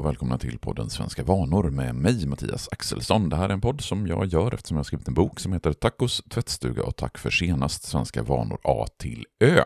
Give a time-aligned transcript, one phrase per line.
[0.00, 3.28] och välkomna till podden Svenska vanor med mig, Mattias Axelsson.
[3.28, 5.52] Det här är en podd som jag gör eftersom jag har skrivit en bok som
[5.52, 9.64] heter Tacos tvättstuga och tack för senast Svenska vanor A till Ö.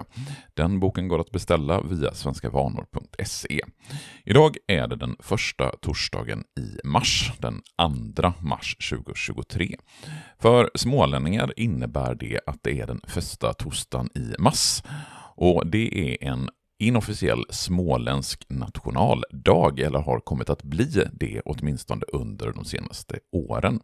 [0.55, 3.61] Den boken går att beställa via svenskavanor.se.
[4.25, 7.63] Idag är det den första torsdagen i mars, den
[8.17, 9.77] 2 mars 2023.
[10.39, 14.83] För smålänningar innebär det att det är den första torsdagen i mars
[15.37, 22.53] och det är en inofficiell småländsk nationaldag, eller har kommit att bli det åtminstone under
[22.53, 23.81] de senaste åren.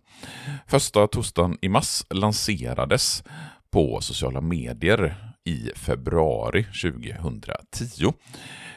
[0.67, 3.25] Första torsdagen i mars lanserades
[3.71, 8.13] på sociala medier i februari 2010.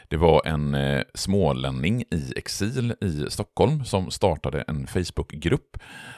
[0.07, 5.77] Det var en eh, smålänning i exil i Stockholm som startade en Facebookgrupp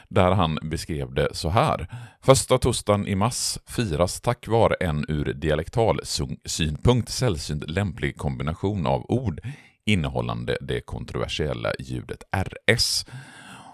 [0.09, 1.87] där han beskrev det så här.
[2.21, 5.99] Första torsdagen i mars firas tack vare en ur dialektal
[6.45, 9.41] synpunkt sällsynt lämplig kombination av ord
[9.85, 13.05] innehållande det kontroversiella ljudet RS.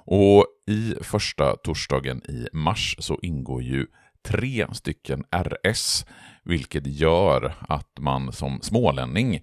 [0.05, 3.87] Och i första torsdagen i mars så ingår ju
[4.23, 6.05] tre stycken RS,
[6.45, 9.41] vilket gör att man som smålänning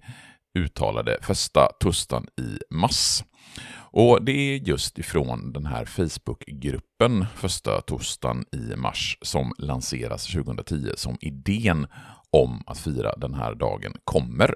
[0.59, 3.23] uttalade första tustan i mass”.
[3.91, 10.91] Och det är just ifrån den här Facebookgruppen första torsdagen i mars som lanseras 2010
[10.95, 11.87] som idén
[12.31, 14.55] om att fira den här dagen kommer.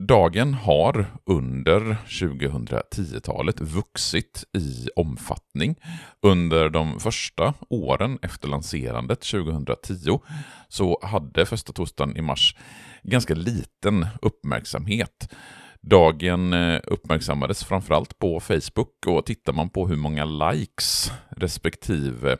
[0.00, 5.76] Dagen har under 2010-talet vuxit i omfattning.
[6.22, 10.20] Under de första åren efter lanserandet 2010
[10.68, 12.56] så hade första torsdagen i mars
[13.02, 15.34] ganska liten uppmärksamhet.
[15.80, 22.36] Dagen eh, uppmärksammades framförallt på Facebook och tittar man på hur många likes respektive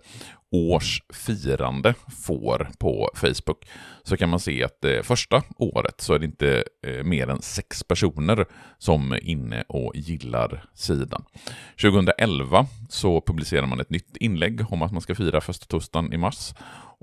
[0.55, 3.67] års firande får på Facebook
[4.03, 7.43] så kan man se att det första året så är det inte eh, mer än
[7.43, 8.47] sex personer
[8.79, 11.25] som är inne och gillar sidan.
[11.83, 16.17] 2011 så publicerar man ett nytt inlägg om att man ska fira första torsdagen i
[16.17, 16.55] mars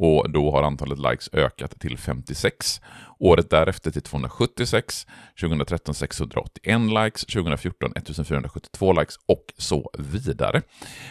[0.04, 2.82] och då har antalet likes ökat till 56.
[3.20, 5.08] Året därefter till 276,
[5.42, 10.62] 2013 681 likes, 2014 1472 likes och så vidare.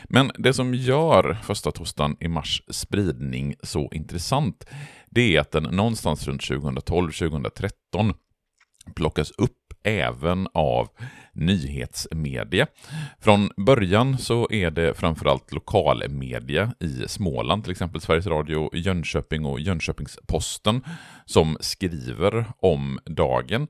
[0.04, 4.66] Men det som gör första torsdagen i mars spridning så intressant,
[5.10, 8.14] det är att den någonstans runt 2012-2013
[8.94, 10.88] plockas upp även av
[11.32, 12.66] nyhetsmedia.
[13.20, 19.60] Från början så är det framförallt lokalmedia i Småland, till exempel Sveriges Radio Jönköping och
[19.60, 20.84] Jönköpings-Posten,
[21.26, 23.69] som skriver om dagen.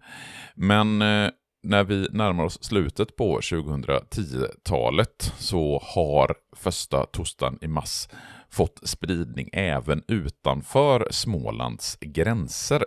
[0.54, 1.30] Men eh,
[1.62, 8.08] när vi närmar oss slutet på 2010-talet så har första torsdagen i Mass
[8.50, 12.84] fått spridning även utanför Smålands gränser.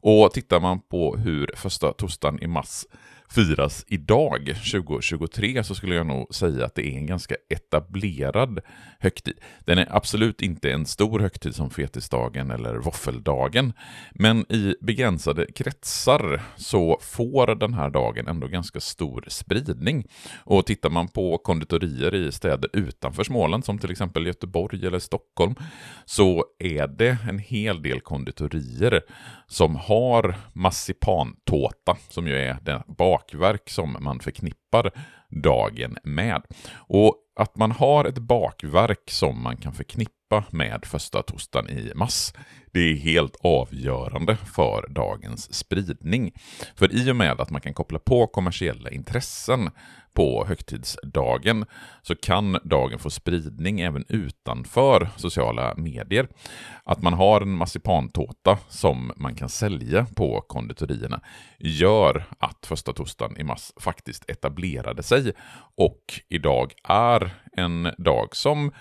[0.00, 2.86] Och tittar man på hur första torsdagen i Mass
[3.30, 8.60] firas idag, 2023, så skulle jag nog säga att det är en ganska etablerad
[8.98, 9.38] högtid.
[9.64, 13.72] Den är absolut inte en stor högtid som fetisdagen eller våffeldagen,
[14.12, 20.06] men i begränsade kretsar så får den här dagen ändå ganska stor spridning.
[20.44, 25.54] Och tittar man på konditorier i städer utanför Småland, som till exempel Göteborg eller Stockholm,
[26.04, 29.00] så är det en hel del konditorier
[29.46, 32.82] som har massipantåta, som ju är den
[33.18, 34.90] bakverk som man förknippar
[35.28, 36.42] dagen med.
[36.76, 42.34] Och att man har ett bakverk som man kan förknippa med första torsdagen i mass,
[42.72, 46.32] det är helt avgörande för dagens spridning.
[46.76, 49.70] För i och med att man kan koppla på kommersiella intressen
[50.12, 51.64] på högtidsdagen
[52.02, 56.28] så kan dagen få spridning även utanför sociala medier.
[56.84, 61.20] Att man har en marsipantårta som man kan sälja på konditorierna
[61.58, 65.32] gör att första torsdagen i mass faktiskt etablerade sig
[65.76, 67.27] och idag är
[67.58, 68.72] en dag som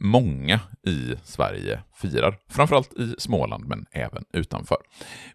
[0.00, 2.38] många i Sverige firar.
[2.48, 4.76] Framförallt i Småland, men även utanför.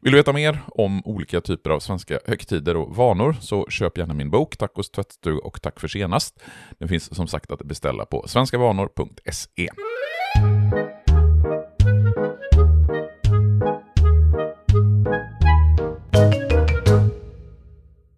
[0.01, 4.13] Vill du veta mer om olika typer av svenska högtider och vanor så köp gärna
[4.13, 6.44] min bok Tacos tvättstuga och tack för senast.
[6.80, 9.69] Den finns som sagt att beställa på svenskavanor.se.